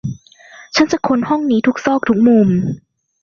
[0.75, 2.47] ฉันจะค้นห้องนี้ทุกซอกทุกมุม